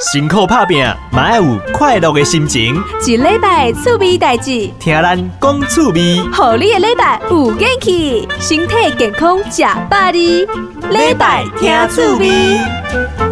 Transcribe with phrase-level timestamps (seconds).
[0.00, 0.82] 辛苦打拼，
[1.12, 2.82] 嘛要有快乐的心情。
[3.06, 10.46] 一礼拜趣味代志，听咱讲趣味，好你的礼拜有元气，身体健康吃百里。
[10.88, 13.29] 礼拜听趣味。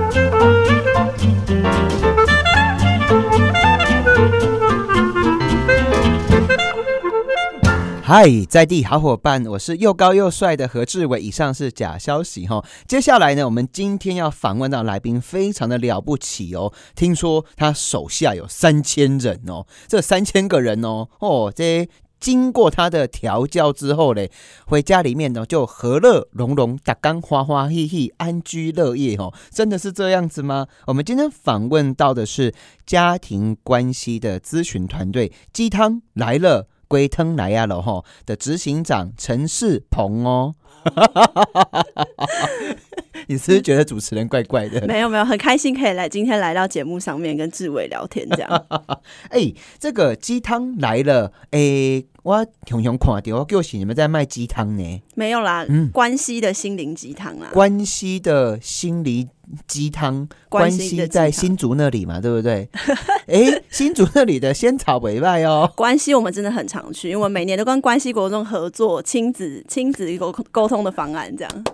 [8.11, 11.21] 嗨，在地好伙伴，我是又高又帅的何志伟。
[11.21, 12.65] 以上是假消息哈。
[12.87, 16.73] 接下来呢，我们今天要访问到来宾，非常的了不起哦。
[16.97, 21.87] 听说他手下有三千人哦，这三千个人哦，哦，这
[22.19, 24.31] 经过他的调教之后嘞，
[24.65, 29.35] 回家里面呢就和乐融融，打干花花嘻嘻，安居乐业哦。
[29.51, 30.67] 真的是这样子吗？
[30.87, 32.55] 我们今天访问到的是
[32.87, 36.69] 家庭关系的咨询团队，鸡汤来了。
[36.89, 40.55] 龟汤来呀了哈的执行长陈世鹏哦，
[43.29, 44.87] 你是不是觉得主持人怪怪的？
[44.87, 48.67] 没有没有，很开心可以来今天来到节目上面跟志伟聊天这样。
[49.29, 55.03] 哎，这个鸡汤来了，哎，我熊熊看到，我就是你们在卖鸡汤呢？
[55.15, 59.29] 没有啦，嗯，关系的心灵鸡汤啊，关西的心灵
[59.67, 62.69] 鸡汤，关系在新竹那里嘛，对不对？
[63.27, 65.71] 哎，新竹那里的仙草为外哦。
[65.77, 71.65] 关系我们真的很常去，因为每年都跟关系国中合作亲子亲子沟沟通的方案，这样。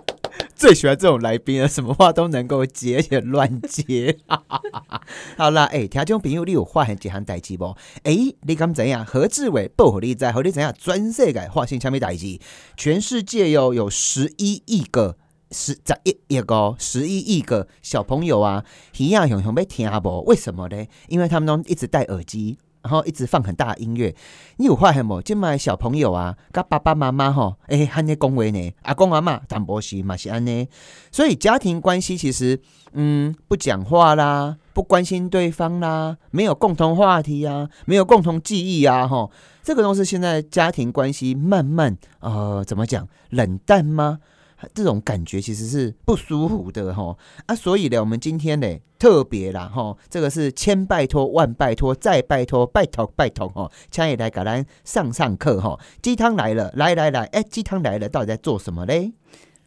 [0.53, 4.17] 最喜欢这种来宾了，什么话都能够接，而且乱接。
[5.37, 7.75] 好啦，哎，听众朋友，你有发现几项代志不？
[8.03, 9.05] 哎，你敢怎样？
[9.05, 10.73] 何志伟不和你在，和你怎样？
[10.77, 12.39] 专世界话性下面代志，
[12.75, 15.17] 全世界哟有十一亿个。
[15.51, 18.63] 十在一一个十一亿个小朋友啊，
[18.97, 20.23] 一样熊熊被听不？
[20.25, 20.85] 为什么呢？
[21.07, 24.15] 因为他们都一直戴耳机，然后一直放很大音乐。
[24.57, 25.21] 你有发现无？
[25.21, 30.67] 今麦小朋友啊，跟爸爸妈妈吼，哎，喊你恭维呢，阿公阿妈淡薄是嘛是安呢。
[31.11, 32.59] 所以家庭关系其实，
[32.93, 39.31] 嗯，不讲话啦，不关心对方啦，没有共同话题啊，没有共同记忆啊，吼，
[39.63, 44.19] 这个都是现在家庭关系慢慢呃，怎么讲冷淡吗？
[44.73, 55.79] 这种感觉其实是不舒服的哈啊，所以呢，我们今天呢特别啦哈，这个是千拜托万拜托再拜托拜托拜托哈，请也来给咱上上课哈。
[56.01, 59.13] 鸡汤来了，来来来，哎，鸡汤来了，到底在做什么嘞？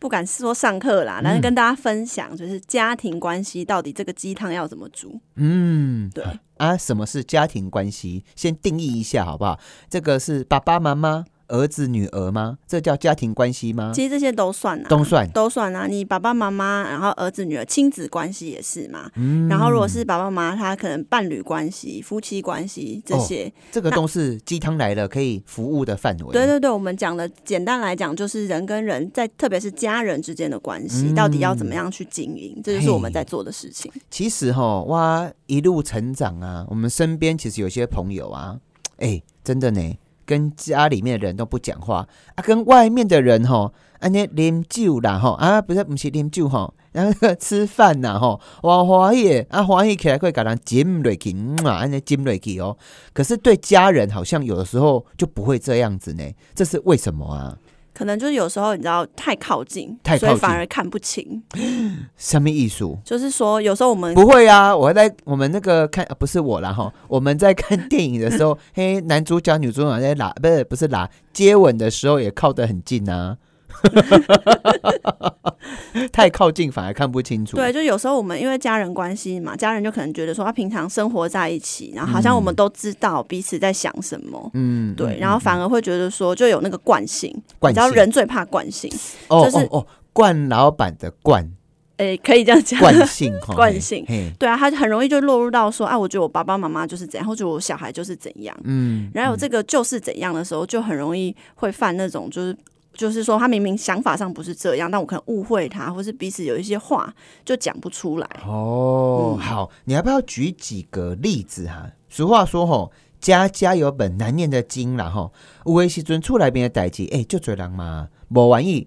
[0.00, 5.20] 不敢说上课啦，但是跟大家分享，就是家庭关系到底这个鸡汤要怎么煮？
[5.34, 6.25] 嗯，对
[6.56, 8.25] 啊，什么是家庭关系？
[8.37, 9.58] 先定义一下好不好？
[9.91, 11.25] 这个是爸爸妈妈。
[11.48, 12.59] 儿子女儿吗？
[12.66, 13.91] 这叫家庭关系吗？
[13.94, 15.86] 其实这些都算啊，都算都算啊。
[15.86, 19.10] 你爸爸妈妈，然后儿子女儿，亲子关系也是嘛。
[19.16, 19.48] 嗯。
[19.48, 26.32] 然后如果是爸爸妈妈，他可能伴侣关系、夫妻关系这些，这个都是鸡汤来了可以服务的范围。
[26.32, 33.91] 对对对，我们讲的简单来讲，就是人跟人在，特别是家人之间的关系，到底要怎么样去经营，这就是我们在做的事情。
[34.10, 38.58] 其实哈，哇，一路成长啊，我们身边其实有些朋友啊，
[38.98, 39.98] 哎，真的呢。
[40.28, 51.32] 跟家里面的人都不讲话啊，跟外面的人吼，安尼啉酒啦吼啊，不是不是啉酒吼，然后吃饭啦吼，哇欢喜啊欢喜起来会给人จิ้落去
[51.64, 52.76] 嘛，安尼จิ้落去哦。
[53.14, 56.24] 可是对家人好像有的时候就不会这样子呢，
[56.54, 57.56] 这是为什么啊？
[57.98, 61.42] 可能就是有时候你知道太靠近，所以反而看不清。
[62.16, 62.97] 什么艺术？
[63.04, 73.37] 就是说有时候我们不会啊，我在我们那个看不是我啦哈，我们在看电影的时候， 嘿，男主角女主角在拉不是不是拉接吻的时候也靠得很近啊。
[76.12, 77.56] 太靠近反而看不清楚。
[77.56, 84.50] 对，就有时候我们因为家人关系嘛，家人就可能觉得说他平常生活在一起，然后好像我们都知道彼此在想什么。
[84.54, 87.30] 嗯，对，然后反而会觉得说就有那个惯性，
[87.62, 88.90] 你知道人最怕惯性，
[89.28, 91.50] 就是哦，惯老板的惯，
[91.96, 94.04] 哎，可以这样讲，惯性， 惯性，
[94.38, 102.56] 对啊，他很容易就落入到说，啊，我觉得我爸爸妈妈就是怎样，或者我小孩就是怎样，嗯，然后这个就是怎样的时候，就很容易会犯那种就是。
[102.98, 107.14] 就是说，他明明想法上不是这样，但我可能误会他，或是彼此有一些话
[107.44, 108.28] 就讲不出来。
[108.44, 111.88] 哦，好，你要不要举几个例子哈？
[112.08, 112.90] 俗话说吼，
[113.20, 115.32] 家家有本难念的经啦吼。
[115.64, 118.84] 有的时阵厝内边的代志，哎，就做人嘛，无玩意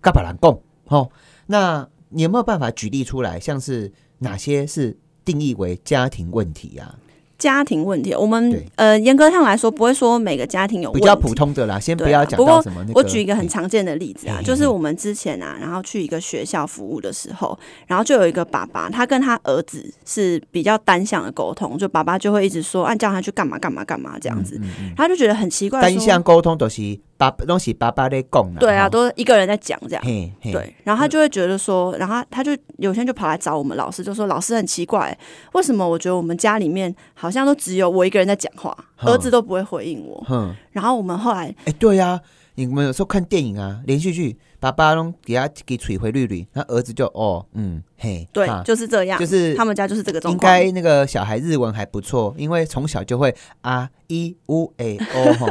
[0.00, 0.56] 跟别人讲
[0.86, 1.10] 吼。
[1.46, 3.40] 那你有没有办法举例出来？
[3.40, 6.94] 像是哪些是定义为家庭问题呀？
[7.38, 12.84] 家庭问题，我们呃严格上来说不会说每个家庭有比较普通的啦，先不要讲到什么。
[12.94, 17.56] 我举一个很常见的例子啊，就是我们之前啊，然后去一个学校服务的时候，
[17.86, 24.60] 然后就有一个爸爸，他跟他儿子是比较单向的沟通，就爸爸就会一直说，按叫他去干嘛干嘛干嘛这样子，
[24.96, 25.80] 他就觉得很奇怪。
[25.80, 30.02] 单向沟通都是爸东西爸爸在讲，对啊，吼，都一个人在讲这样。
[30.04, 35.16] 嘿嘿，对，然后他就会觉得说，然后他他就有些人就跑来找我们老师，就说老师很奇怪，
[35.52, 40.24] 为什么我觉得我们家里面好像都只有我一个人在讲话，哼儿子都不会回应我。
[40.30, 42.20] 嗯，然后我们后来哎，对呀，
[42.58, 50.52] 你们有时候看电影啊，连续剧，爸爸拢给他给捶回绿绿，他儿子就哦，嗯，嘿，对哈就是这样，就是他们家就是这个状应况。
[50.52, 55.46] 该那个小孩日文还不错，因为从小就会啊一乌诶哦吼，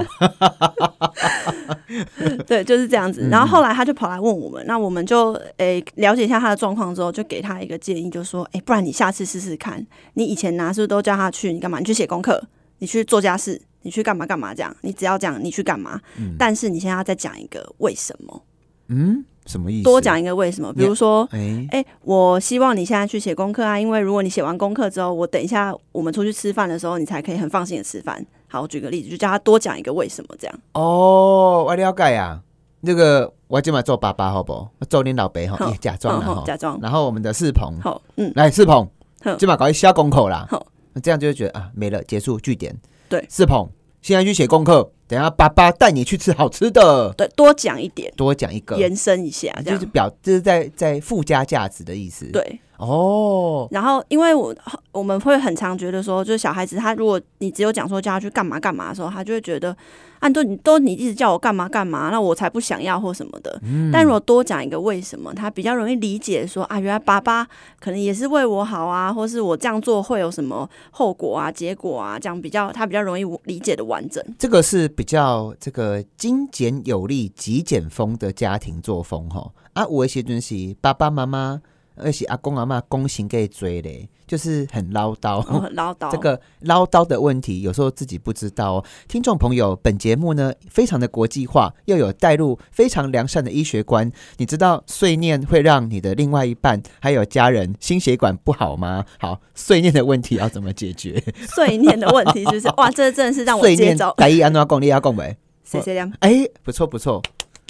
[2.45, 3.29] 对，就是这样嗯子。
[3.31, 9.81] 然后后来他就跑来问我们，那我们就诶、了解一下他的状况之后，就给他一个建议，就说，诶、不然你下次试试看，
[10.15, 11.79] 你以前拿是不是都叫他去，你干嘛？
[11.79, 12.43] 你去写功课，
[12.79, 15.97] 你去做家事，你去干嘛干嘛这样，你只要讲你去干嘛，
[16.37, 18.43] 但是你现在要再讲一个为什么，
[18.89, 19.83] 嗯，什么意思？
[19.85, 21.25] 多讲一个为什么，比如说。
[21.31, 28.25] 哎，哎、我希望你现在去写功课啊，因为如果你写完功课之后，我等一下我们出去吃饭的时候，你才可以很放心的吃饭。
[28.49, 30.59] 好，我举个例子，就叫他多讲一个为什么这样。
[30.73, 32.41] 哦，我了解啊。
[32.81, 34.69] 那个我今晚做爸爸好不好？
[34.89, 36.43] 做你老爸哈，好假装好哈。
[36.45, 38.85] 假装然后我们的世鹏，好，嗯，来世鹏
[39.23, 40.45] 好，今晚搞一下功课啦。
[40.49, 42.75] 好，那这样就会觉得啊，没了，结束句点。
[43.09, 43.67] 对世鹏，
[44.01, 47.13] 现在去写功课，等下爸爸带你去吃好吃的。
[47.13, 52.59] 对，多讲一点，多讲一个，延伸一下，这样就是表，这是在在附加价值的意思。，对。
[52.79, 54.55] 哦，然后，因为我
[54.91, 59.75] 我们会很常觉得说，就是小孩子他如果你只有讲说叫他去干嘛干嘛的时候，他就会觉得
[60.19, 63.59] 啊，都你都你一直叫我干嘛干嘛，那我才不想要或什么的。
[63.63, 67.47] 嗯但如果多讲一个为什么，他比较容易理解说啊，原来爸爸
[67.79, 74.23] 可能也是为我好啊，或是我这样做会有什么后果啊、结果啊，这样比较他比较容易理解的完整。
[74.37, 79.51] 这个是比较这个精简有力、极简风的家庭作风哈。
[79.73, 81.61] 啊，有的时阵是爸爸妈妈，
[81.99, 85.37] 而是阿公阿妈公行给追嘞，就是很唠叨。
[85.37, 88.85] 我很唠叨，这个唠叨的问题，有时候自己不知道哦。
[89.07, 94.11] 听众朋友，本节目呢非常的国际化，又有带入非常良善的医学观。
[94.37, 99.05] 你知道碎念会让你的另外一半还有家人心血管不好吗？
[99.19, 101.23] 好，碎念的问题要怎么解决？
[101.49, 102.67] 碎念的问题是不是？
[102.77, 104.13] 哇，这真的是让我 接招。
[104.13, 104.81] 台语安怎讲？
[104.81, 105.37] 你要讲没？
[105.63, 107.21] 谢谢亮，哎，不错不错，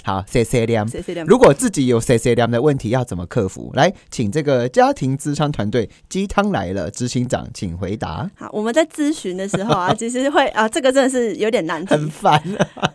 [0.08, 0.88] 好，谢谢亮。
[0.88, 1.26] 谢谢亮。
[1.26, 3.70] 如果自己有 C C 量的问题，要怎么克服？
[3.74, 8.30] 来，请这个家庭咨商团队鸡汤来了，执行长，请回答。
[8.34, 11.90] 好，我们在咨询的时候啊， 其实会啊，这个真的是有点难题。
[11.90, 12.42] 很烦，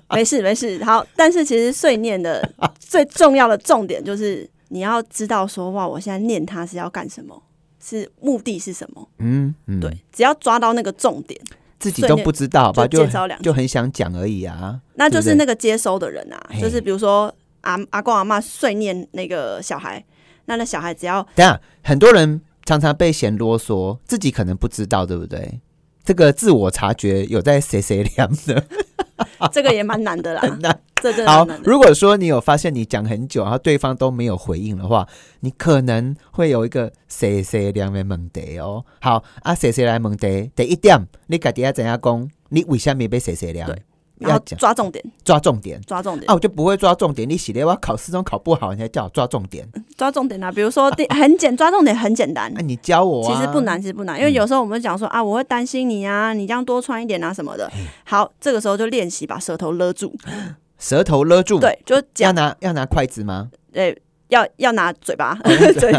[0.09, 7.39] 没事没事，好，但是其实碎念的最重要的重点就是你要知道说，哇，我现在念它是要干什么，
[7.79, 9.07] 是目的是什么？
[9.19, 11.39] 嗯嗯，对，只要抓到那个重点，
[11.83, 12.87] 自己都不知道吧？
[12.87, 13.05] 就
[13.41, 14.79] 就很想讲而已啊。
[14.95, 20.03] 那就是那个接收的人啊，嘿就是比如说阿阿公阿妈碎念那个小孩，
[20.45, 25.59] 那那小孩只要等一下，很多人常常被嫌啰嗦，自己可能不知道，对不对？
[26.03, 28.63] 这个自我察觉有在谁谁量的，
[29.51, 30.79] 这个也蛮难的啦， 很难。
[31.01, 31.59] 这真的难，的。
[31.65, 35.07] 如果说你有发现你讲很久，然后对方都没有回应的话，
[35.41, 38.85] 你可能会有一个谁谁量的问题哦。
[39.01, 40.97] 好啊谁谁来问题，第一点，
[41.27, 42.29] 你家底下怎样讲？
[42.49, 43.67] 你为什么被谁谁量？
[43.67, 45.81] 对然后要讲抓重点，抓重点。
[45.81, 47.29] 抓重点啊，，我就不会抓重点。
[47.29, 49.67] 你写的我考试中考不好，你才叫我抓重点。
[49.97, 50.51] 抓重点啊！
[50.51, 57.69] 比如说 第很简抓重点很简单那、，你教我、啊，其实不难，其实不难，因为有时候我们讲说啊，我会担心你啊，你这样多穿一点啊什么的。
[58.05, 60.13] 好，这个时候就练习把舌头勒住，
[60.79, 63.49] 舌头勒住。，对，就要，拿要拿筷子吗？
[63.71, 63.99] 对，
[64.29, 65.91] 要要拿嘴巴， 对，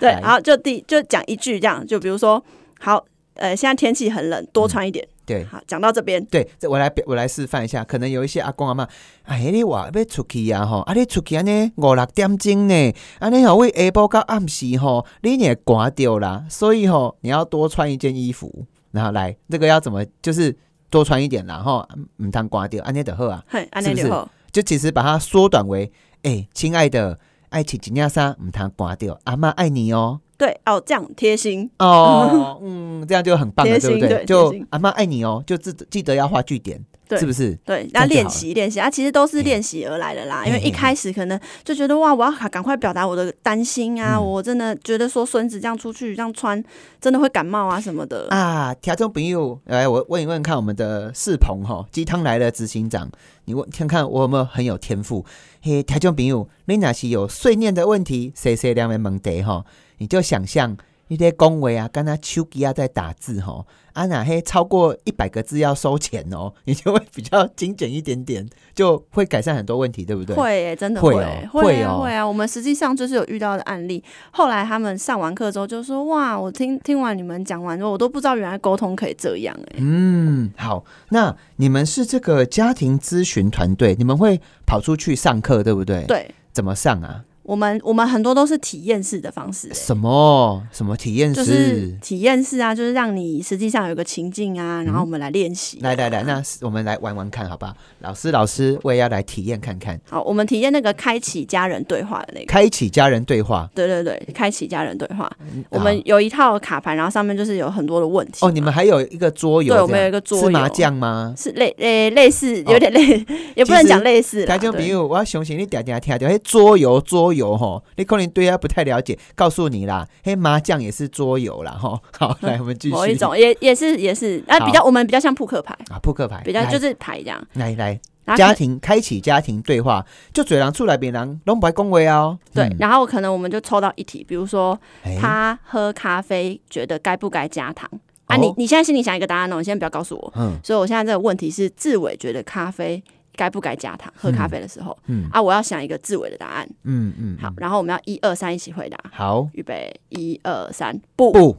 [0.00, 2.42] 来然后就第就讲一句这样，就比如说，
[2.78, 3.04] 好，
[3.34, 5.06] 呃，现在天气很冷，多穿一点。
[5.26, 7.82] 对好，讲到这边，对，这我来表我来示范一下。
[7.84, 8.88] 可能有一些阿公阿妈，
[9.24, 18.66] 哎，你话要出去呀、吼，啊，你出去安尼五六点钟呢，安尼吼为下晡到暗时吼，你也寒掉啦，所以吼你要多穿一件衣服。
[18.92, 20.56] 然后来，这个要怎么就是
[20.88, 21.88] 多穿一点啦，吼，
[22.18, 23.42] 唔通刮掉，安尼就好啊。
[23.50, 25.90] 是不是内就其实把它缩短为，
[26.22, 30.20] 哎、亲爱的，爱情几件衫唔通刮掉，阿妈爱你哦。
[30.44, 34.22] 对，哦，这样贴心，哦， 嗯，这样就很棒了，对不对？
[34.26, 37.54] 就阿妈爱你哦，就记记得要画句点，对是不是？
[37.64, 40.44] 对，要练习练习啊，其实都是练习而来的啦。
[40.44, 46.62] 因为一开始可能就觉得哇，我要赶赶快表达我的担心啊，嗯我真的觉得说孙子这样出去这样穿，
[47.00, 48.26] 真的会感冒啊什么的。
[48.28, 53.10] 啊，听众朋友，来，我问一问看我们的世鹏哈，鸡汤来了执行长，
[53.46, 55.24] 你问看看我有没有很有天赋？
[55.62, 59.64] 嘿，听众朋友，你若是有碎念的问题，谁谁两位问题哈，
[60.04, 60.76] 你就想象
[61.08, 70.36] 一些恭维啊，跟他手机啊在打字吼，啊哪嘿超过一百个字要收钱哦，你就会比较精简一点点，就会改善很多问题，对不对？
[70.36, 72.22] 会耶，真的会会哦会哦会啊。
[72.26, 79.76] 我们实际上就是有遇到的案例，后来他们上完课之后就说：“哇，我听听完你们讲完之后，我都不知道原来沟通可以这样哎。
[79.78, 86.30] 嗯，好，那你们是这个家庭咨询团队，你们会跑出去上课，对不对？，对。
[86.52, 87.24] 怎么上啊？
[87.44, 91.44] 我们我们很多都是体验式的方式、欸什么什么体验就？
[91.44, 97.74] 是体验式啊，就是让你实际上有个情境啊，然后我们来练习、来来来，那我们来玩玩看，好吧？
[98.00, 102.46] 老师老师，我也要来体验看看，好，我们体验那个开启家人对话的那个。
[102.46, 103.68] 开启家人对话。
[103.74, 105.30] 对对对，开启家人对话。
[105.68, 108.38] 我们有一套卡盘，然后上面就是有很多的问题。
[108.40, 111.34] 哦，你们还有一个桌游，对我们有一个桌游是麻将吗？
[111.36, 113.24] 是类类类似，有点类，
[113.54, 114.56] 也不能讲类似啦。
[114.56, 122.00] 对听众朋友，我要相信你点点听到，嘿，桌游桌游哈，你可能对他不太了解，告诉你啦，嘿，麻将也是桌游啦哈。
[122.18, 122.94] 好，来我们继续。
[122.94, 127.46] 某一种也也是也是，啊，比较我们比较像扑克牌，啊，扑克牌，比较就是牌这样。
[127.54, 128.00] 来来，
[128.36, 132.38] 家庭开启家庭对话，就嘴狼出来，别人拢不爱恭维哦。
[132.54, 137.90] 对嗯，然后可能我们就抽到一题，比如说哎他喝咖啡觉得该不该加糖
[138.26, 138.36] 啊？
[138.36, 140.32] 哦你你现在心里想一个答案哦，你先不要告诉我。
[140.36, 143.02] 嗯所以我现在这个问题是志伟觉得咖啡
[143.36, 144.12] 该不该加糖？
[144.16, 146.68] 喝咖啡的时候嗯啊，我要想一个自尾的答案。
[146.84, 148.98] 嗯嗯，好，然后我们要一二三一起回答。
[149.12, 151.32] 好，预备，一二三，不。
[151.32, 151.56] 不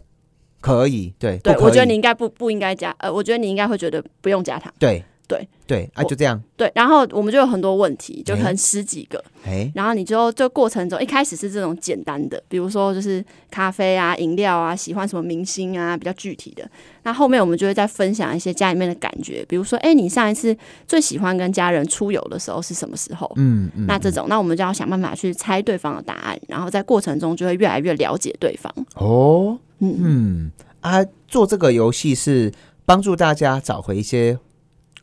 [0.61, 4.73] 可以，对，对，我觉得你应该不不应该加，呃，我觉得你应该会觉得不用加糖。
[4.79, 16.69] 对对对啊，就这样，对，然后我们就有很多问题，就可哎能十几个，哎，然后你就这过程中一开始是这种简单的，比如说就是咖啡啊、饮料啊、喜欢什么明星啊，比较具体的。
[17.03, 20.55] 那后面我们就会再分享一些家里面的感觉，比如说，哎，你上一次
[20.87, 23.31] 最喜欢跟家人出游的时候是什么时候？
[23.35, 28.71] 嗯嗯，那这种，那我们就要想办法去猜对方的答案，然后在过程中就会越来越了解对方。
[28.95, 30.51] 哦，嗯嗯
[30.81, 32.51] 啊，做这个游戏是
[32.85, 34.37] 帮助大家找回一些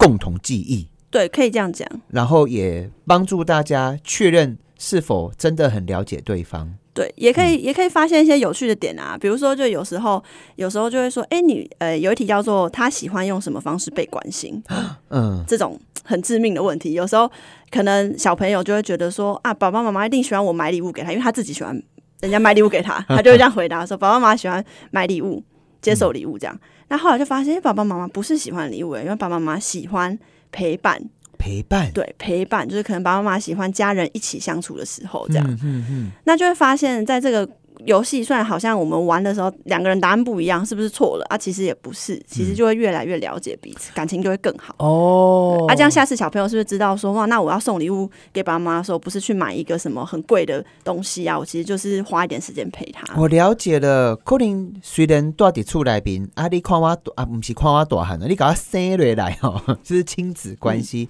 [0.03, 1.89] 共同记忆，对，可以这样讲。
[2.09, 6.75] 然后也帮助大家确认是否真的很了解对方。
[6.93, 10.23] 对，也可以、嗯也可以发现一些有趣的点啊，比如说，就有时候
[10.57, 14.63] 有时候就会说，哎，你呃有一题叫做他喜欢用什么方式被关心，
[15.09, 17.31] 嗯，这种很致命的问题，有时候
[17.71, 21.83] 可能小朋友就会觉得说啊，爸爸妈妈一定喜欢我买礼物给他，因为他自己喜欢
[22.21, 25.43] 人家买礼物给他， 他就会这样回答说，爸爸妈妈喜欢买礼物、
[25.81, 26.61] 接受礼物这样。
[26.93, 30.17] 那后来就发现，爸爸妈妈不是喜欢礼物，因为爸爸妈妈喜欢
[30.51, 31.03] 陪伴，
[31.39, 35.51] 陪伴，对，陪伴就是可能爸爸妈妈喜欢家人一起相处的时候这样。
[35.53, 37.49] 嗯嗯嗯，那就会发现，在这个
[37.85, 41.37] 游戏虽然好像我们玩的时候两个人答案不一样，是不是错了啊？
[41.37, 44.75] 其实也不是，其实就会越来越了解彼此，感情就会更好。
[44.79, 51.39] 哦，啊，这样下次小朋友是不是知道说哇，那我要送礼物给爸妈的时候，不是去买一个什么很贵的东西啊？
[51.39, 53.07] 我其实就是花一点时间陪他。
[53.17, 61.09] 我了解了，可能虽然住伫厝内边，啊，你看我大啊，不是看我大汉了，你给我生落来哦， 这是亲子关系。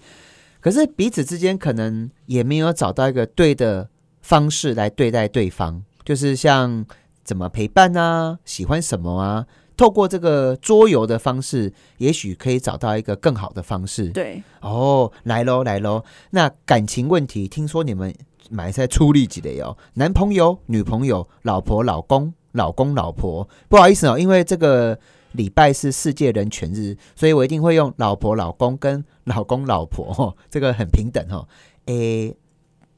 [0.61, 3.89] 可是彼此之间可能也没有找到一个对的
[4.21, 6.85] 方式来对待对方，就是像
[7.25, 14.09] 怎么陪伴啊，喜欢什么啊，透过这个桌游的方式，也许可以找到一个更好的方式。
[14.09, 16.05] 对，哦，来喽来喽！
[16.31, 18.15] 那感情问题，听说你们
[18.51, 23.49] 买在出力几类哦，男朋友、女朋友、老婆、老公、老公、老婆。
[23.69, 24.99] 不好意思哦，因为这个
[25.33, 31.49] 礼拜是世界人权日，所以我一定会用老婆、老公跟老公、老婆哦， 这个很平等哦。
[31.87, 32.37] 诶，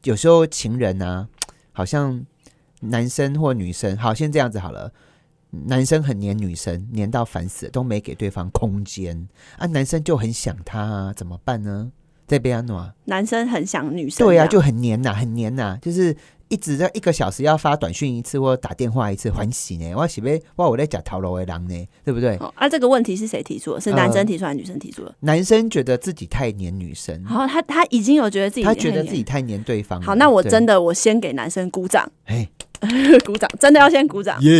[0.03, 1.29] 有时候情人啊，
[1.73, 2.27] 好像
[2.89, 4.93] 男生或女生，好，先这样子好了。
[5.67, 9.67] 男生很黏女生，黏到烦死了，都没给对方空间啊。
[9.67, 11.93] 男生就很想她啊，怎么办呢？
[12.27, 16.17] 这边安诺，男生很想女生对呀、这样就很黏呐、很黏呐、就是
[16.49, 19.95] 一直在一个小时要发短讯一次或打电话一次，欢喜呢。
[19.95, 22.37] 我喜被哇，我在讲逃楼的狼呢，对不对？
[22.39, 23.81] 哦啊，这个问题是谁提出的？
[23.81, 25.15] 是男生提出来，还是女生提出的？
[25.21, 30.01] 男生觉得自己太黏女生，然后他他已经有觉得自己他觉得自己太黏对方。
[30.01, 32.49] 好，那我真的我先给男生鼓掌，哎
[33.25, 34.51] 鼓掌，真的要先鼓掌，耶，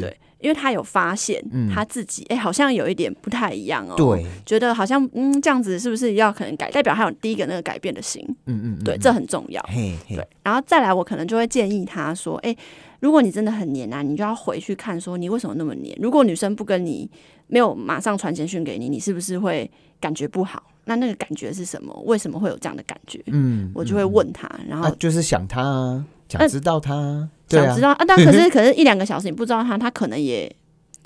[0.00, 3.94] 对因为他有发现嗯他自己哎、好像有一点不太一样哦。
[3.96, 9.62] 对，觉得好像嗯这样子是不是要可能改，代表他有第一个那个改变的心，嗯嗯嗯，对，嗯这很重要。
[9.68, 12.56] 嘿嘿对，然后再来，我可能就会建议他说，哎、
[12.98, 15.96] 如果你真的很黏啊，你就要回去看说你为什么那么黏。
[16.00, 17.08] 如果女生不跟你
[17.46, 19.70] 没有马上传简讯给你，你是不是会
[20.00, 20.60] 感觉不好？
[20.86, 21.96] 那那个感觉是什么？
[22.06, 23.22] 为什么会有这样的感觉？
[23.26, 30.50] 嗯，我就会问他，然后啊，就是想他啊，想呃知道他想知，道啊，但可是 可是一两个小时你不知道他，他可能也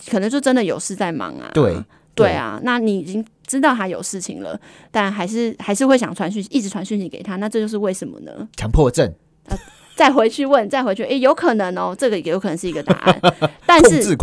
[0.08, 1.50] 可能就真的有事在忙啊。
[1.52, 1.76] 对
[2.14, 4.58] 对啊，那你已经知道他有事情了，
[4.90, 8.32] 但还是还是会想传讯息，一直传讯息给他，那这就是为什么呢？
[8.56, 9.12] 强迫症，
[9.94, 13.20] 再回去问，再回去，诶，有可能哦，这个也有可能是一个答案，
[13.66, 14.16] 但控是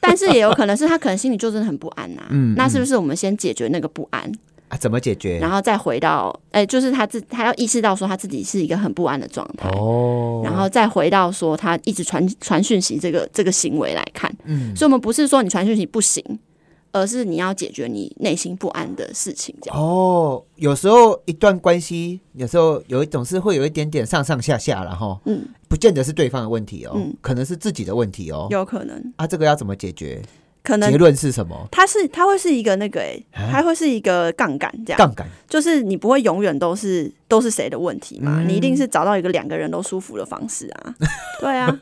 [0.00, 4.30] 但是也有可能是他可能心里就真的很不安呐、嗯那是不是我们先解决那个不安，
[4.68, 5.38] 啊，怎么解决？
[5.38, 16.22] 然后再回到，哎、就是他自他要意识到说他自己是一个很不安的状态，哦，然后再回到说他一直传传讯息这个这个行为来看，嗯，所以我们不是说你传讯息不行，
[16.90, 19.80] 而是你要解决你内心不安的事情，这样。
[19.80, 28.48] 哦，有时候一段关系，有时候有一种是会有一点点上上下下然后，嗯，不见得是对方的问题哦，嗯可能是自己的问题哦。
[28.50, 30.20] 有可能，啊，这个要怎么解决？
[30.66, 31.56] 可能结论是什么？
[31.70, 33.46] 它是它会是一个那个、欸，啊？
[33.52, 35.24] 它会是一个杠杆，这样，杠杆。
[35.48, 38.48] 就是你不会永远都是都是谁的问题嘛，嗯。
[38.48, 40.94] 你一定是找到一个两个人都舒服的方式啊，
[41.40, 41.72] 对啊，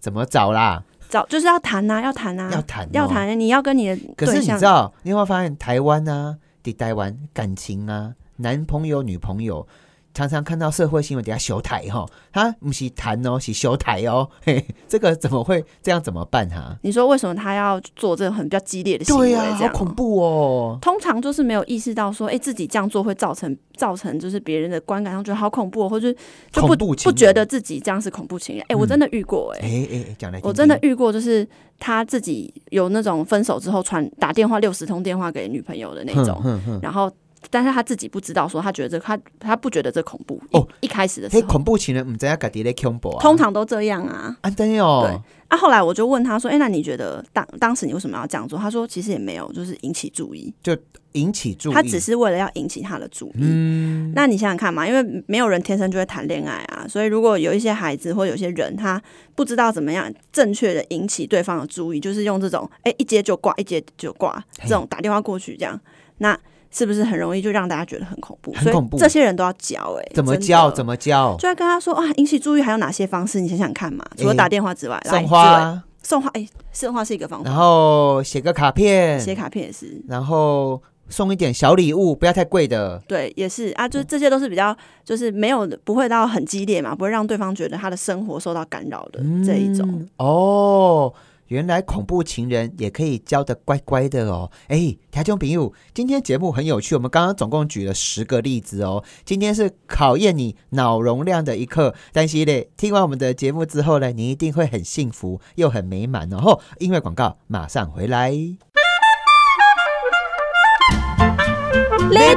[0.00, 0.82] 怎么找啦？
[1.10, 2.88] 找就是要谈呐、要谈呐、要谈哦。
[2.92, 9.66] 要谈，你要跟你的可是你知道，你有没有发现台湾啊，的台湾感情啊，男朋友女朋友。
[10.12, 16.02] 常常看到社会新闻底下修台哈，他不是谈哦，是修台哦， 嘿，这个怎么会这样？
[16.02, 16.76] 怎么办哈？
[16.82, 19.28] 你说为什么他要做这种很比较激烈的行为？
[19.28, 20.78] 对呀、好恐怖哦。
[20.82, 26.12] 通常就是没有意识到说，哎、自己这样做会造成造成就是别人的观感上觉得好恐怖、哦，或者
[26.50, 28.64] 就不不觉得自己这样是恐怖情人。
[28.68, 31.46] 哎、我嗯真的遇过、哎、哎哎哎，讲来我真的遇过，就是
[31.78, 37.10] 他自己有那种分手之后传打电话六十通电话给女朋友的那种，哼哼然后。
[37.48, 40.66] 但是他自己不知道，说他觉得这他他不觉得这恐怖哦。
[40.80, 44.36] 一一开始的时，候，恐怖情人唔知影家己咧恐怖啊，通常都这样啊。
[44.40, 50.76] 啊真的哦，啊，后来我就问他说：“哎、那你觉得当当时你为什么要这样做？”他说：“其实也没有，就是引起注意，就
[51.12, 53.38] 引起注意，他只是为了要引起他的注意。
[53.38, 59.00] 嗯，那你想想看嘛，因为没有人天生就会谈恋爱啊，所以如果有一些孩子或有些人他
[59.34, 65.80] 不知道怎么样正确的引起对方的注意，就是用这种哎、一接就挂，一接就挂这种打电话过去这样，
[66.18, 66.38] 那
[66.70, 68.52] 是不是很容易就让大家觉得很恐怖？
[68.54, 70.70] 所以很恐怖这些人都要教哎、怎么教？
[70.70, 71.36] 怎么么教？
[71.38, 73.40] 就要跟他说啊，引起注意还有哪些方式？
[73.40, 80.00] 你想想看嘛，除了哎打电话之外，来送花，送花，哎、送花是一个方法然，后写个卡片，写卡片也是。
[80.08, 83.02] 然后送一点小礼物，不要太贵的。
[83.06, 89.88] 对，也是啊，就这些都是比较，就是没有不会到很激烈嘛，不会让对方觉得他的生活受到干扰的这一种。
[89.88, 91.12] 嗯哦。
[91.50, 94.52] 原来恐怖情人也可以教的乖乖的哦！
[94.68, 99.02] 哎，听众朋友，今天节目很有趣，我们刚刚总共举了十个例子哦。
[99.24, 106.38] 今天是考验你脑容量的一课，但是呢，听完我们的节目之后呢，你一定会很幸福又很美满哦。
[106.38, 108.30] 吼音乐广告马上回来。
[108.30, 108.56] 礼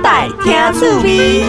[0.02, 1.44] 拜听趣味，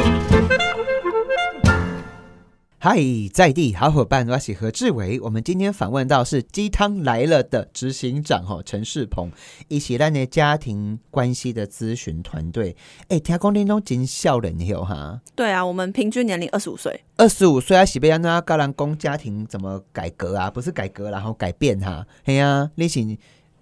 [2.87, 2.99] 嗨，
[3.33, 5.19] 在地好伙伴，我是何志伟。
[5.21, 9.31] 我们今天访问到是鸡汤来了的执行长哈陈世鹏，
[9.69, 12.77] 一起咱的家庭关系的咨询团队。
[13.09, 20.51] 哎，听讲恁拢真少年哟哈，对啊，我们平均年龄二十五岁，二十五岁啊，是要安怎教人讲家庭怎么改革啊？
[20.51, 22.07] 不是改革，然后改变哈。
[22.23, 23.01] 嘿啊，你是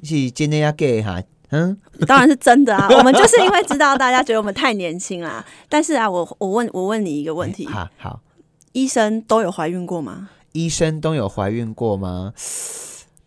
[0.03, 1.23] 是真的要给哈？
[1.51, 2.89] 嗯，当然是真的啊。
[2.99, 8.21] 我们就是因为知道大家觉得我们太年轻啦，但是啊，我我问我问你一个问题：好 好，
[8.73, 10.31] 医生都有怀孕过吗？
[10.53, 12.33] 医生都有怀孕过吗？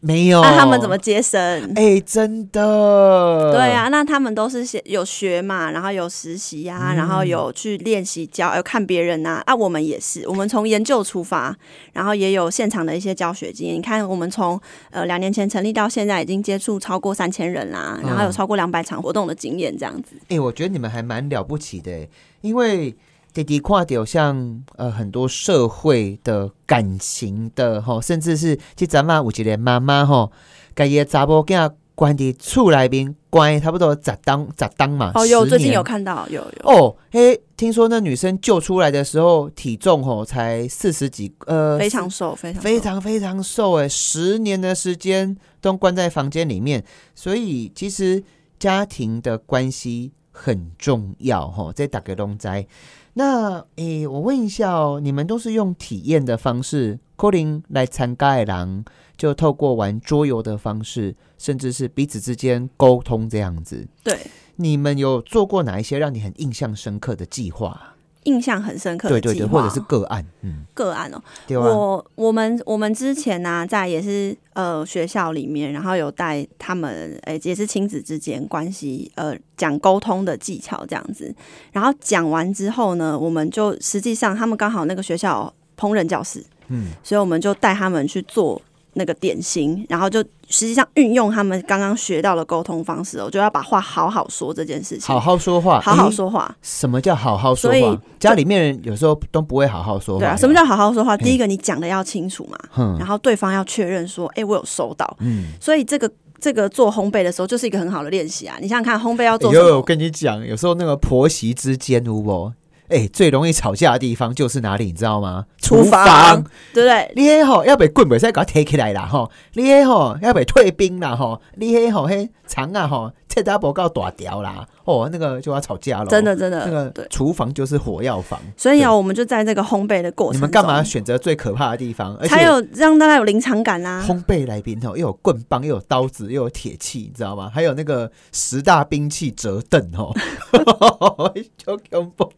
[0.02, 0.40] 没有。
[0.40, 1.74] 那、啊他们怎么接生？
[1.76, 3.52] 哎、真的。
[3.52, 9.56] 对啊，那他们都是先有学嘛，然后有实习呀、嗯然后有去练习教，有看别人呐、啊。
[9.56, 11.58] 我们也是，我们从研究出发，
[11.94, 13.78] 然后也有现场的一些教学经验。
[13.78, 20.16] 你看，我们从呃两年前成立到现在，已经接触超过三千人啦，然后有嗯超过两百场活动的经验，这样子。
[20.28, 22.08] 哎、我觉得你们还蛮了不起的，
[22.42, 22.96] 因为
[23.36, 30.32] 弟弟跨掉像呃很多社会的感情的吼，甚至是即阵嘛有一个妈妈吼，
[30.74, 35.12] 家己的查某囝关伫厝内面关差不多十当十当嘛。
[35.16, 36.70] 哦，有最近有看到，有有。
[36.70, 46.82] 哦，嘿，听说那女生救出来的时候体重吼才四十几，呃，非常瘦，非常非常非常瘦哎，十年的时间都关在房间里面，
[47.14, 48.24] 所以其实
[48.58, 52.68] 家庭的关系很重要哈，在打个龙仔。
[53.14, 58.84] 那诶，我问一下哦，你们都是用体验的方式 c a l l i n 来参加的人，
[59.16, 63.88] 就透过玩桌游的方式，甚至是彼此之间沟通这样子。
[64.04, 64.20] 对，
[64.58, 67.95] 你们有做过哪一些让你很印象深刻的计划？
[68.26, 71.22] 印象很深刻的对对对，计划或者是个案，嗯，个案哦。
[71.50, 81.34] 我我们我们之前呢、在也是呃学校里面，然后有带他们，诶、也是亲子之间关系，呃，讲沟通的技巧这样子。
[81.72, 88.62] 然后讲完之后呢，我们就实际上他们刚好那个学校烹饪教室，嗯，所以我们就带他们去做
[88.96, 96.54] 那个典型，然后就实际上运用他们刚刚学到的沟通方式哦，就要把话好好说这件事情，好好说话，好好说话。
[96.62, 98.02] 什么叫好好说所以话？
[98.20, 100.20] 家里面人有时候都不会好好说话。
[100.20, 101.16] 对啊，什么叫好好说话？
[101.18, 105.18] 第一个，你讲的要清楚嘛，哼然后对方要确认说，哎、我有收到。
[105.20, 108.56] 嗯，所以这个这个做烘焙的时候，就是一个很好的练习啊。
[108.62, 109.82] 你想想看，烘焙要做哎呦，我？
[109.82, 112.54] 跟你讲，有时候那个婆媳之间，如果
[112.90, 115.46] 哎最容易吵架的地方就是哪里，你知道吗？
[115.60, 116.44] 厨房，
[116.74, 117.12] 对不对？
[117.16, 126.06] 你迄吼要被棍袂使给它提起来啦吼，你迄吼要被退兵啦吼，你迄吼嘿长啊吼，切得不够大条啦，哦，那个就要吵架了。
[126.06, 127.06] 真的真的那个对。
[127.10, 128.40] 厨房就是火药房。
[128.56, 132.16] 所以啊，我们就在这个烘焙的过程，你们干嘛选择最可怕的地方？
[132.16, 134.06] 而且才有让大家有临场感啊？
[134.08, 137.52] 烘焙来宾哦，又有棍棒，又有刀子，又有铁器，你知道吗？
[137.54, 140.14] 还有那个十大兵器折凳哦，
[141.58, 142.32] 就恐怖。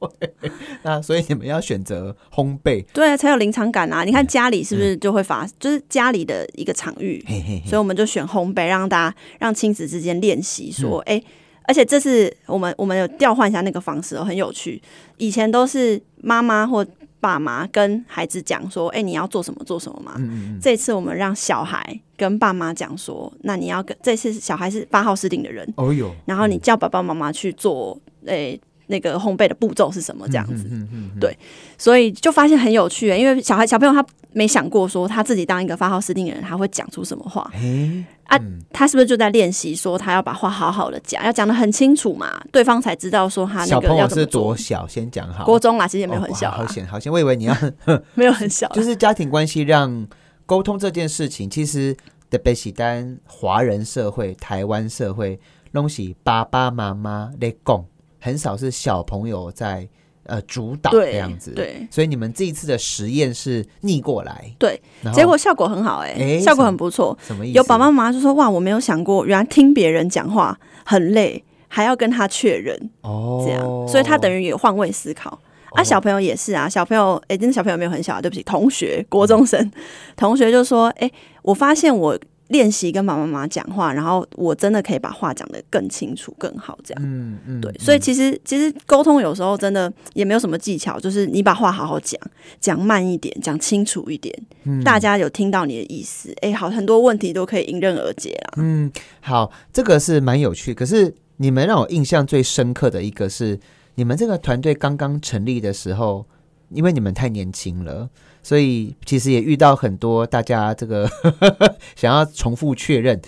[0.83, 4.03] 那所以你们要选择烘焙，对啊，才有临场感啊！
[4.03, 11.21] 你看家里是不是就会发，就是家里的一个场域，嘿嘿嘿所以我们就选烘焙，让大家让亲子之间练习嗯说，哎、
[11.67, 14.81] 而且这是我们我们有调换一下那个方式哦，很有趣。
[15.17, 16.85] 以前都是妈妈或
[17.19, 20.13] 爸妈跟孩子讲说，哎、你要做什么做什么嘛。
[20.17, 30.65] 嗯嗯嗯，这次我们让小孩跟爸妈讲说，那你要跟这次小孩是八号司令的人，哦哟，然后你叫爸爸妈妈去做，诶、那个烘焙的步骤是什么这样子。
[30.71, 31.37] 嗯嗯嗯对
[31.77, 37.49] 所以就发现很有趣，因为小孩小朋友他没想过说他自己当一个发号施令的人，他会讲出什么话。
[37.53, 44.55] 哎啊嗯他是不是就在练习说他要把话好好的讲，要讲的很清楚嘛，对方才知道说他那小个朋友是多。
[44.55, 44.85] 小？
[44.87, 45.45] 先讲好。
[45.45, 47.55] 国中啦，其实也没有哦很小啦，好险好险，我以为你要
[48.15, 50.05] 没有很小，就是家庭关系让
[50.45, 51.95] 沟通这件事情，其实
[52.29, 55.39] 特别是单华人社会、台湾社会，
[55.71, 57.85] 东西爸爸妈妈在讲，
[58.19, 59.87] 很少是小朋友在
[60.23, 64.81] 呃主导对这样子。，对所以你们这一次的实验是逆过来，对，
[65.13, 67.17] 结果效果很好哎、诶效果很不错。
[67.25, 67.57] 什么意思？
[67.57, 75.39] 有爸爸妈妈就说哇，我没有想过，原来听别人讲话很累，还要跟他确认哦，这样，所以他等于也换位思考。
[75.71, 79.71] 啊，哦小朋友也是啊，小朋友，哎、真的小朋友没有很小啊，对不起，同学，国中生，
[80.15, 82.17] 同学就说，哎、我发现我
[82.49, 87.03] 练习跟爸爸妈妈讲话，然后我真的可以把话讲得更清楚、更好，这样。
[87.05, 92.19] 嗯嗯，对，所以其实其实沟通有时候真的也没有什么技巧，就是你把话好好讲，
[92.59, 94.33] 讲慢一点，讲清楚一点，
[94.63, 98.53] 嗯大家有听到你的意思，哎、好，很多问题都可以迎刃而解啦。
[98.57, 100.73] 嗯，好，这个是蛮有趣。
[100.73, 103.59] 可是你们让我印象最深刻的一个是，
[103.95, 106.25] 你们这个团队刚刚成立的时候，
[106.69, 108.09] 因为你们太年轻了，
[108.47, 111.05] 所以其实也遇到很多大家这个
[111.97, 113.21] 想要重复确认。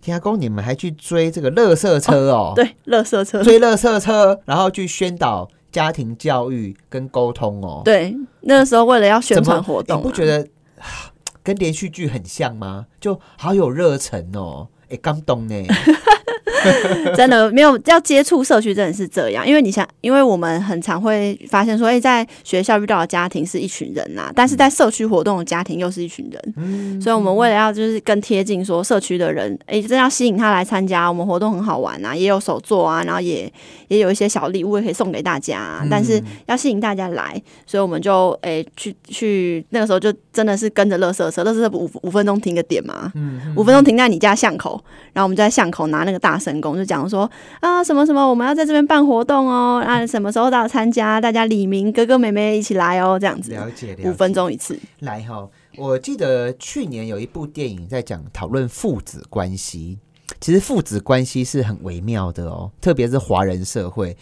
[0.00, 2.54] 天阿公，你们还去追这个乐色车哦？
[2.56, 7.82] 对，垃圾车，追乐色车，然后去宣导家庭教育跟沟通哦。
[7.84, 10.38] 对，那个时候为了要宣传活动、啊，你不觉得
[10.78, 11.12] 啊
[11.44, 12.86] 跟连续剧很像吗？
[12.98, 15.66] 就好有热忱哦，哎，感动呢。
[17.16, 19.46] 真的没有要接触社区，真的是这样。
[19.46, 26.54] 因为你想，因为我们很常会发现说，哎、在学校遇到的家庭是一群人呐、但是在社区活动的家庭又是一群人。
[26.56, 33.50] 嗯所以，我们为了要就是更贴近说社区的人，哎、真要吸引他来参加，我们活动很好玩啊，也有手作啊，然后也
[33.88, 35.86] 也有一些小礼物也可以送给大家、啊。
[35.90, 54.10] 但是要吸引大家来，所以我们就哎、去去那个时候就真的是跟着乐色车，乐色车不五五分钟停个点嘛，嗯五分钟停在你家巷口，然后我们就在巷口拿那个大神功，就讲说啊什么什么，我们要在这边办活动哦，啊什么时候到参加，大家李明哥哥妹妹一起来哦，这样子，了解了解。
[54.10, 59.98] 五分钟一次，来哈，我记得去年有一部电影在讲讨论父子关系。
[60.40, 64.16] 其实父子关系是很微妙的哦，特别是华人社会，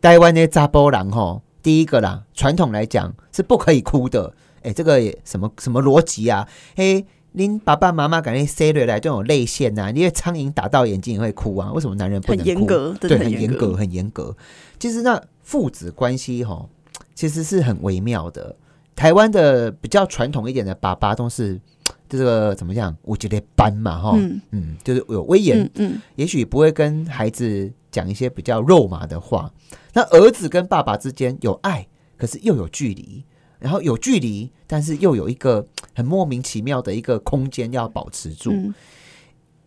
[0.00, 4.34] 台湾的扎波郎哈，第一个啦，传统来讲是不可以哭的。
[4.62, 6.46] 哎，这个什么什么逻辑啊？
[6.76, 7.04] 嘿，
[7.36, 12.44] 您爸爸妈妈感觉塞落来都有泪腺呐、啊，因为苍蝇打到眼睛也会哭啊，为什么男人不能哭？
[12.44, 13.76] 很严格，真对，很严格，格。
[13.76, 14.36] 很严格。
[14.78, 16.64] 其实那父子关系哈，
[17.12, 18.54] 其实是很微妙的。
[18.94, 21.60] 台湾的比较传统一点的爸爸都是
[22.08, 22.96] 这个怎么讲？
[23.02, 29.50] 我觉得班嘛哈，嗯嗯就是有威严，嗯嗯，也许不会跟孩子讲一些比较肉麻的话。
[29.92, 33.24] 那儿子跟爸爸之间有爱，可是又有距离，
[33.58, 38.50] 然后有距离，但是又有一个很莫名其妙的一个空间要保持住。
[38.52, 38.74] 嗯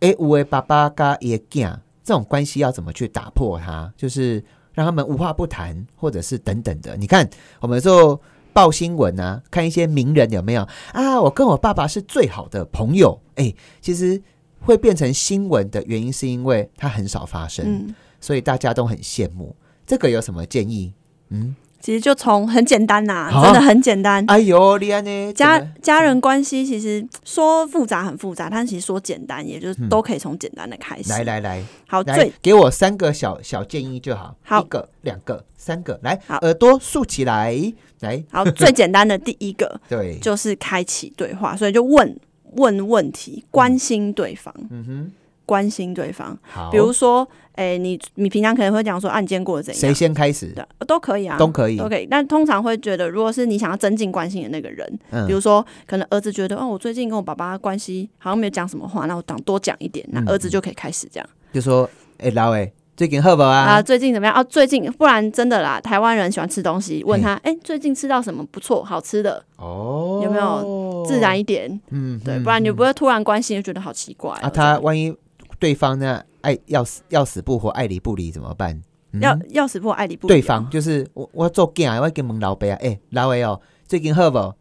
[0.00, 3.92] 诶，五位爸爸跟爷囝这种关系要怎么去打破它？
[3.96, 6.96] 就是让他们无话不谈，或者是等等的。
[6.96, 8.20] 你看，我们做
[8.52, 10.62] 报新闻啊，看一些名人有没有
[10.92, 11.20] 啊？
[11.20, 13.20] 我跟我爸爸是最好的朋友。
[13.34, 14.22] 诶，其实
[14.60, 19.56] 会变成新闻的原因，是因为它很少发生，嗯，所以大家都很羡慕。
[19.84, 20.94] 这个有什么建议？
[21.30, 24.24] 嗯，其实就从很简单呐、好真的很简单。
[24.26, 25.32] 哎呦，你安呢？
[25.32, 31.10] 家家人关系其实说复杂很复杂，但其实说简单，也就是都可以从简单的开始。
[31.10, 31.64] 来来来。
[31.86, 34.62] 好，来最，给我三个小小建议就好，好。
[34.62, 37.56] 一个、两个、三个，来好，耳朵竖起来，
[38.00, 42.18] 来，好最简单的第一个 对，就是开启对话，所以就问
[42.56, 45.12] 问问题，关心对方，嗯哼，
[45.48, 46.36] 关心对方。
[46.42, 49.80] 好，比如说，哎、你你平常可能会讲说，啊，你今天过得怎样？
[49.80, 50.48] 谁先开始？
[50.54, 52.06] 对，都可以啊，都可以都可以。
[52.10, 63.60] 但通常会觉得，如果是你想要增进关心的那个人，嗯比如说，可能儿子觉得，哦，我最近跟我爸爸关系好像没有讲什么话，那我讲多讲一点，那嗯儿子就可以开始这样、就说，哎，老伟最近好不好啊。
[63.62, 63.82] 啊？
[63.82, 64.34] 最近怎么样？
[64.34, 71.80] 啊，最近不然真的啦，台湾人喜欢吃东西，问他，哎、最近吃到什么不错、好吃的，哦，有没有自然一点？
[71.90, 74.38] 嗯，对，嗯不然你不会突然关心，就觉得好奇怪、哦。
[74.42, 75.16] 啊，他万一
[75.58, 78.80] 对方呢爱要死要死不活，爱理不理怎么办？
[79.12, 84.54] 嗯要要死不活爱理不理哦对方就是我，我做囝的，我跟问老伯啊，哎、老伟哦，最近好不？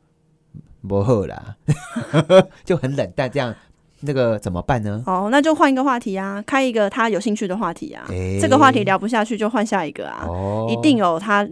[0.88, 1.58] 不好啦，
[2.64, 3.54] 就很冷淡，这样
[4.02, 5.04] 那个怎么办呢？
[5.06, 8.06] 哦，那就换一个话题啊，开一个他有兴趣的话题啊。
[8.10, 10.26] 哎这个话题聊不下去，就换下一个啊。
[10.28, 11.46] 哦一定有他，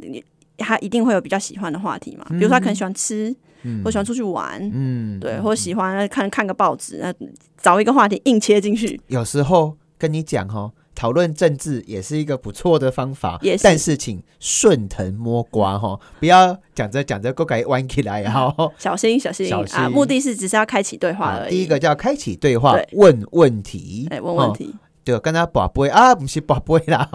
[0.58, 2.26] 他一定会有比较喜欢的话题嘛。
[2.30, 3.36] 比如说他可能喜欢吃，
[3.84, 7.14] 或喜欢出去玩，嗯，对，或喜欢看看个报纸，那
[7.62, 9.00] 找一个话题硬切进去。
[9.08, 18.54] 有时候跟你讲哦，讨论政治也是一个不错的方法，也是但是请顺藤摸瓜哈，不要讲着讲着够改弯起来哈。
[18.78, 19.90] 小心小心小心啊！
[19.90, 21.52] 目的是只是要开启对话而已。
[21.52, 24.74] 第一个叫开启对话对，问问题，哎，问问哦题，
[25.06, 27.08] 对，跟他宝贝啊，不是宝贝啦，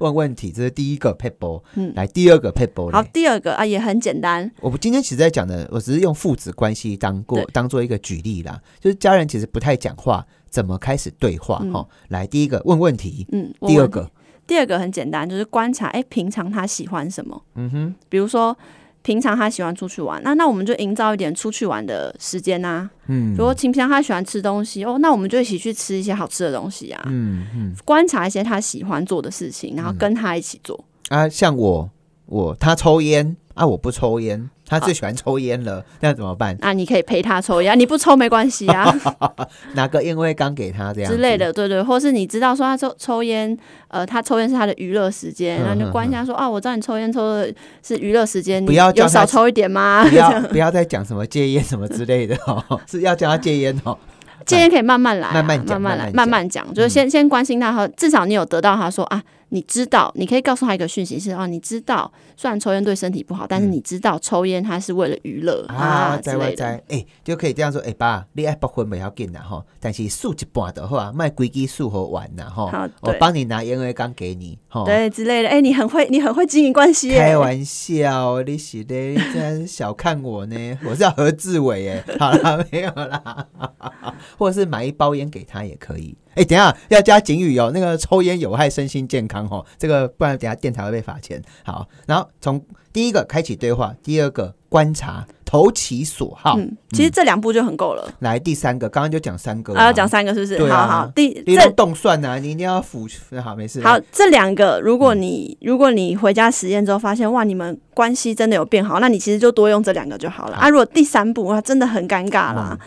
[0.00, 13.54] 问问题，这是第一个 p e b l 嗯来第二个 p e b l 好，第二个啊也很简单，我们今天其实在讲的，我只是用父子关系当过当做一个举例啦，就是家人其实不太讲话，怎么开始对话哈、嗯齁来，第一个问问题，嗯。
[13.68, 14.10] 第二个，
[14.48, 17.40] 第二个很简单，就是观察，哎，平常他喜欢什么？
[17.54, 18.56] 嗯哼，比如说。
[19.02, 23.34] 平常他喜欢出去玩，那那我们就营造一点出去玩的时间呐、嗯。
[23.36, 27.02] 如果平常他喜欢吃东西，哦，那我们就一起去吃一些好吃的东西啊。
[27.06, 27.74] 嗯嗯。
[27.84, 30.84] 观察一些他喜欢做的事情，然后跟他一起做。
[31.08, 31.90] 啊，像我
[32.26, 36.56] 我他抽烟啊，我不抽烟，他最喜欢抽烟了，那怎么办？
[36.60, 38.94] 那你可以陪他抽烟，你不抽没关系啊
[39.74, 43.54] 拿个烟灰缸给他这样之类，的，对对，或是你知道说他抽抽烟，
[43.88, 47.52] 呃，他抽烟是他的娱乐时间，嗯然后你就关心他说啊，我知道你抽烟抽的
[47.84, 50.06] 是娱乐时间，不要你有叫他少抽一点吗？
[50.08, 53.98] 不要不要再讲什么戒烟什么之类的哦， 是要叫他戒烟哦。
[54.46, 66.56] 戒烟可以慢慢来啊、慢慢讲慢慢来，慢慢讲，就是先先关心他和至少你有得到他说啊，你知道，你可以告诉他一个讯息是啊，你知道，虽然抽烟对身体不好，但是你知道抽烟它是为了娱乐啊，啊之在外类的。
[66.56, 74.84] 在，哎、就可以这样说，哎、爸，你爱不婚不要紧啦吼，但是数一半的话，卖规矩数好玩啦吼好，我对帮你拿烟灰缸给你吼。
[74.84, 80.56] 对之类的，哎、你很会，你很会经营关系耶，开玩笑，你是的，你这样小看我呢？
[80.86, 83.46] 我是要何志伟哎，好啦，没有啦，
[84.38, 86.16] 或者是买一包烟给他也可以。
[86.40, 91.40] 哎、等一下要加警语哦，那个抽烟有害身心健康哦，这个不然等下电台会被罚钱。
[91.62, 92.62] 好，然后从
[92.94, 96.56] 第一个开启对话，第二个观察，投其所好。
[96.56, 98.10] 嗯，其实这两步就很够了。
[98.20, 100.56] 来第三个，刚刚就讲三个啊，要讲三个是不是？
[100.56, 103.06] 对啊好好，第你这都动算啊，你一定要辅
[103.44, 103.82] 好没事。
[103.82, 110.70] 好，这两个，如果你、如果你回家实验之后发现哇，你们关系真的有变好，那你其实就多用这两个就好了啊。
[110.70, 112.78] 如果第三步哇，真的很尴尬啦，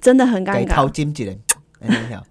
[0.00, 0.68] 真的很该尴尬。
[0.68, 1.36] 掏金几人？
[1.80, 2.22] 哎，你好，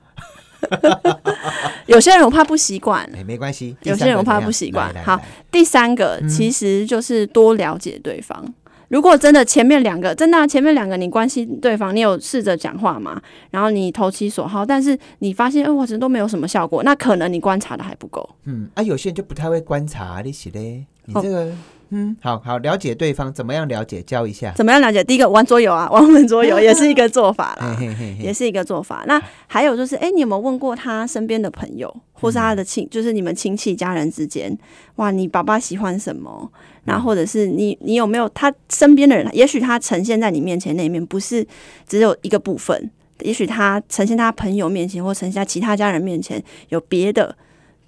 [1.88, 3.04] 有些人我怕不习惯。
[3.15, 3.76] 哎，没关系。
[3.84, 5.19] 有些人我怕不习惯好
[5.52, 8.54] 第三个嗯其实就是多了解对方。
[8.89, 13.21] 如果真的前面两个真的啊、前面两个你关心对方，你有试着讲话嘛？
[13.50, 18.30] 然后你投其所好，但是你发现，哎、我这都没有什么效果，那可能你观察的还不够。
[18.43, 21.50] 嗯，啊，有些人就不太会观察，你是嘞，你哦这个，
[21.93, 24.54] 嗯，好好了解对方，怎么样了解，教一下。
[24.56, 25.04] 怎么样了解？
[25.04, 27.75] 第一个玩桌游啊， 玩我们桌游也是一个做法啦。
[27.77, 29.04] 嘿嘿嘿嘿，也是一个做法。
[29.08, 34.58] 那还有就是，哎、你有没有问过他身边的朋友，或是他的亲，就是你们亲戚家人之间，
[34.95, 36.49] 哇，你爸爸喜欢什么？
[36.86, 39.27] 然后或者是你，你有没有他身边的人？
[39.34, 41.45] 也许他呈现在你面前那一面，不是
[41.86, 47.36] 只有一个部分，也许他呈现他朋友面前，或呈现在其他家人面前，有别的。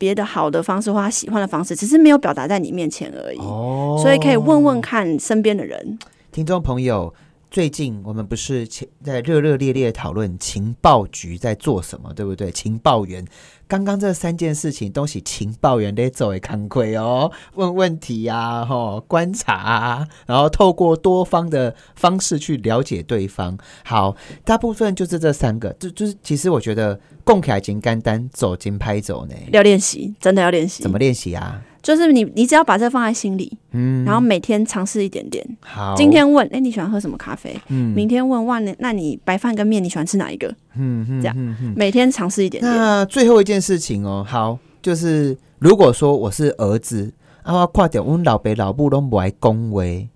[0.04, 5.98] 别的好的方式或他喜欢的方式，只是没有表达在你面前而已，哦所以可以问问看身边的人。
[6.30, 7.14] 听众朋友，
[7.50, 8.68] 最近我们不是
[9.02, 12.52] 在热热烈烈讨论情报局在做什么，对不对？
[12.52, 13.26] 情报员，
[13.66, 23.58] 刚刚这三件事情都是情报员得走为看亏哦，问问题啊，吼，观察啊，然后透过多方的方式去了解对方。
[23.86, 30.84] 好，大部分就是这三个，就就是其实我觉得共凯金干单走金拍走呢，要练习，真的要练习。
[30.84, 31.62] 怎么练习啊？
[31.82, 35.46] 就是你你只要把这放在心里，嗯，然后每天尝试一点点。
[35.60, 37.54] 好，今天问，哎、你喜欢喝什么咖啡？
[37.68, 40.48] 嗯明天问，哇，那那你白饭跟面你喜欢吃哪一个？
[40.76, 42.74] 嗯嗯这样嗯嗯每天尝试一点点。
[42.74, 50.08] 那最后一件事情哦，好，就是如果说我是儿子，啊，我快点，我老爸老母都不爱恭维，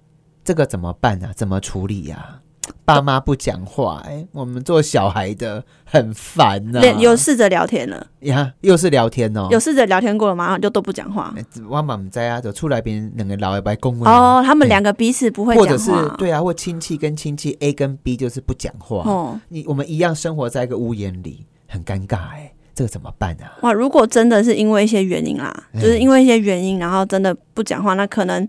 [0.46, 1.34] 这个怎么办啊？
[1.36, 2.40] 怎么处理呀、
[2.88, 11.34] 爸妈不讲话，哎、我们做小孩的很烦呐、连有试着聊天了，呀，又是聊天哦，有试着聊天过了，吗就都不讲话。
[11.36, 16.16] 欸我妈唔知啊，就出来别人两个老外白恭维哦，他们两个彼此不会或者是讲话。
[16.18, 23.52] 对啊，或亲戚跟亲戚 A 跟 B 就是不讲话，哦，你我们一样生活在一个屋檐里，很尴尬哎、这个怎么办啊？
[23.64, 28.48] 哇，如果真的是因为一些原因啦，嗯就是因为一些原因，然后真的不讲话，那可能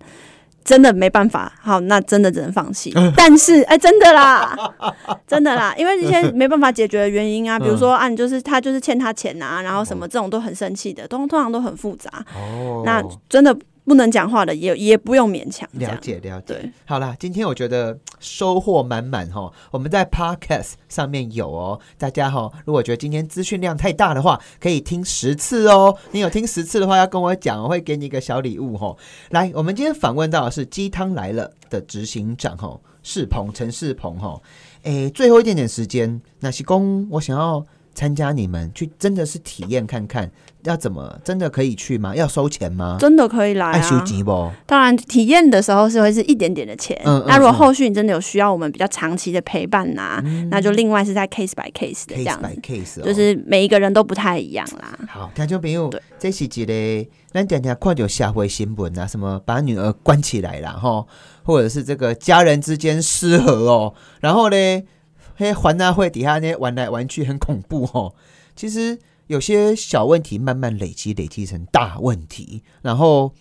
[0.69, 2.93] 真的没办法，好，那真的只能放弃。
[3.17, 4.55] 但是，哎、真的啦，
[5.27, 12.11] 真的啦，因为一些没办法解决的原因啊，比如说啊，你就是他就是欠他钱啊，然后什么这种都很生气的，通通常都很复杂。
[12.37, 13.57] 哦那真的
[13.89, 15.97] 不能讲话的也也不用勉强了。
[16.01, 16.73] 解了解对。
[16.85, 19.51] 好啦，今天我觉得收获满满哈。
[19.71, 25.97] 我们在 Podcast 上面有哦，大家哈，如果觉得今天资讯量太大的话，可以听十次哦。
[26.13, 28.95] 你有听十次的话，要跟我讲，我会给你一个小礼物哈。
[29.31, 34.39] 来，我们今天访问到的是鸡汤来了的执行长哈，世鹏陈世鹏哈。
[34.83, 37.65] 诶，最后一点点时间，那西公，我想要
[37.99, 40.31] 参加你们去，真的是体验看看，
[40.63, 42.15] 要怎么真的可以去吗？
[42.15, 42.97] 要收钱吗？
[43.01, 44.05] 真的可以来爱收啊！
[44.05, 44.53] 钱不？
[44.67, 46.97] 当然，体验的时候是会是一点点的钱。
[47.05, 54.97] 嗯嗯那如果嗯后续你真的有需要我们比较长期的陪伴呐、那就另外是在 case by case 的这 case 样 by，case，、哦、就是每一个人都不太一样啦。
[55.09, 61.05] 好，听众朋友对，这是一个咱常常看到社会新闻啊，什么把女儿关起来啦，哈，
[61.43, 64.57] 或者是这个家人之间失和哦，然后呢，
[65.41, 68.13] 嘿，环大会底下呢玩来玩去很恐怖哦。
[68.57, 68.99] 其实
[69.29, 73.33] 有些小问题慢慢累积，累积成大问题，然后，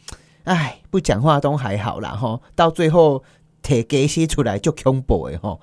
[0.43, 3.23] 哎，不讲话都还好啦，哈，到最后
[3.63, 5.57] 铁给吸出来就恐怖哎哈。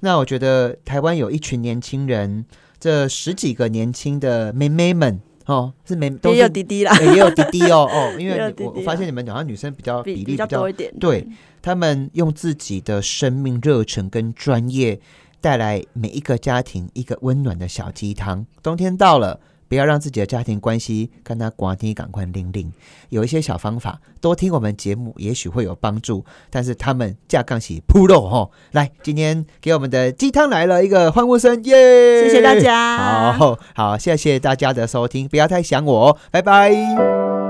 [0.00, 2.44] 那我觉得台湾有一群年轻人，
[2.78, 10.92] 这十几个年轻的妹妹们哦，是妹都也有滴滴啦，对也有滴滴哦哦， 因为我我发现你们好像女生比较比比例比较较多一点。
[11.00, 11.26] 对，
[11.62, 15.00] 他们用自己的生命热忱跟专业，
[15.40, 18.46] 带来每一个家庭一个温暖的小鸡汤。
[18.62, 19.40] 冬天到了。
[19.68, 22.72] 不要让自己的家庭关系跟他刮天赶快令令，
[23.10, 26.24] 有一些小方法，多听我们节目，也许会有帮助。
[26.48, 32.24] 但是他们架杠起铺肉吼，来，今天给我们的鸡汤来了一个欢呼声，耶！
[32.24, 33.34] 谢谢大家。
[33.34, 37.47] 好好，谢谢大家的收听，不要太想我哦，拜拜。